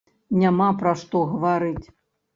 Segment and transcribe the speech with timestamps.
[0.43, 1.85] Няма пра што гаварыць.